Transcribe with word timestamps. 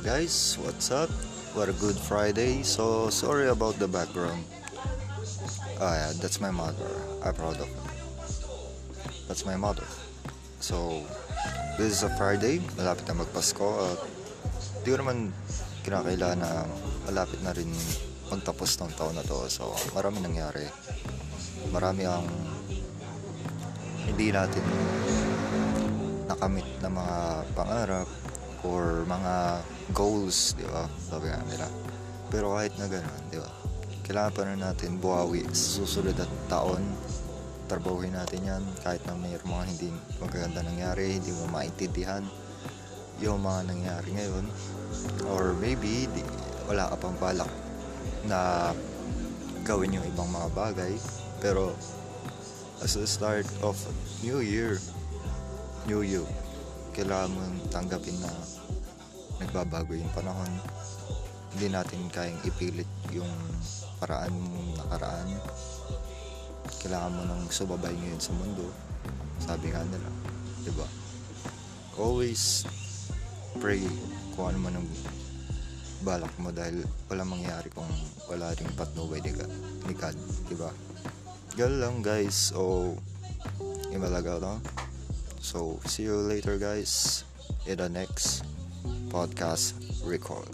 guys, 0.00 0.56
what's 0.64 0.88
up? 0.88 1.12
What 1.52 1.68
a 1.68 1.76
good 1.76 1.92
Friday. 1.92 2.64
So 2.64 3.12
sorry 3.12 3.52
about 3.52 3.76
the 3.76 3.84
background. 3.84 4.40
Ah 5.76 5.92
yeah, 5.92 6.12
that's 6.16 6.40
my 6.40 6.48
mother. 6.48 6.88
I'm 7.20 7.36
proud 7.36 7.60
of 7.60 7.68
her. 7.68 7.86
That's 9.28 9.44
my 9.44 9.60
mother. 9.60 9.84
So 10.64 11.04
this 11.76 11.92
is 11.92 12.00
a 12.00 12.08
Friday, 12.16 12.64
malapit 12.80 13.04
na 13.12 13.20
magpasko 13.20 13.92
at 13.92 14.00
di 14.88 14.96
ko 14.96 15.04
naman 15.04 15.36
kinakailangan 15.84 16.40
na 16.40 16.64
malapit 17.04 17.44
na 17.44 17.52
rin 17.52 17.68
magtapos 18.32 18.80
ng 18.80 18.96
taon 18.96 19.20
na 19.20 19.26
to. 19.26 19.36
So 19.52 19.76
marami 19.92 20.24
nangyari. 20.24 20.64
Marami 21.76 22.08
ang 22.08 22.24
hindi 24.00 24.32
natin 24.32 24.64
nakamit 26.24 26.64
na 26.80 26.88
mga 26.88 27.16
pangarap 27.52 28.08
or 28.64 29.04
mga 29.04 29.60
goals, 29.92 30.56
di 30.56 30.64
ba? 30.64 30.88
Sabi 31.08 31.28
nga 31.28 31.42
nila. 31.44 31.68
Pero 32.32 32.56
kahit 32.56 32.74
na 32.80 32.86
gano'n, 32.88 33.22
di 33.28 33.38
ba? 33.38 33.50
Kailangan 34.06 34.32
pa 34.32 34.42
rin 34.46 34.62
natin 34.62 34.90
buhawi 35.02 35.42
sa 35.50 35.82
susunod 35.82 36.14
at 36.14 36.30
taon. 36.46 36.82
Trabahuin 37.66 38.14
natin 38.14 38.46
yan 38.46 38.62
kahit 38.86 39.02
na 39.04 39.18
mayroong 39.18 39.50
mga 39.50 39.66
hindi 39.66 39.88
magaganda 40.22 40.60
nangyari, 40.62 41.18
hindi 41.18 41.34
mo 41.34 41.50
maintindihan 41.50 42.22
yung 43.18 43.42
mga 43.42 43.60
nangyari 43.66 44.08
ngayon. 44.14 44.46
Or 45.26 45.56
maybe, 45.58 46.06
di, 46.06 46.22
wala 46.70 46.94
ka 46.94 46.96
pang 47.02 47.18
balak 47.18 47.50
na 48.30 48.70
gawin 49.66 49.98
yung 49.98 50.06
ibang 50.06 50.30
mga 50.30 50.48
bagay. 50.54 50.94
Pero, 51.42 51.74
as 52.78 52.94
the 52.94 53.08
start 53.08 53.46
of 53.66 53.74
new 54.22 54.38
year, 54.38 54.78
new 55.90 56.06
you, 56.06 56.22
kailangan 56.96 57.28
mo 57.28 57.44
tanggapin 57.68 58.16
na 58.24 58.32
nagbabago 59.36 59.92
yung 59.92 60.08
panahon. 60.16 60.48
Hindi 61.52 61.68
natin 61.68 62.08
kayang 62.08 62.40
ipilit 62.48 62.88
yung 63.12 63.28
paraan 64.00 64.32
mong 64.32 64.80
nakaraan. 64.80 65.28
Kailangan 66.80 67.12
mo 67.12 67.22
nang 67.28 67.44
sumabay 67.52 67.92
ngayon 67.92 68.22
sa 68.24 68.32
mundo. 68.32 68.64
Sabi 69.44 69.76
nga 69.76 69.84
nila, 69.84 70.08
di 70.64 70.72
ba? 70.72 70.88
Always 72.00 72.64
pray 73.60 73.84
kung 74.32 74.56
ano 74.56 74.58
man 74.64 74.80
ang 74.80 74.88
balak 76.00 76.32
mo 76.40 76.48
dahil 76.48 76.80
wala 77.12 77.24
mangyari 77.28 77.68
kung 77.72 77.88
wala 78.28 78.56
ring 78.56 78.72
patnubay 78.72 79.20
ni 79.20 79.32
God, 79.36 79.52
ni 79.84 79.94
di 80.48 80.56
ba? 80.56 80.72
Ganun 81.56 81.80
lang 81.80 81.96
guys, 82.00 82.52
so 82.52 82.92
imalaga 83.92 84.40
no? 84.40 84.60
So, 85.46 85.78
see 85.86 86.02
you 86.02 86.16
later 86.16 86.58
guys 86.58 87.22
in 87.70 87.78
the 87.78 87.88
next 87.88 88.42
podcast 89.14 89.78
record. 90.02 90.50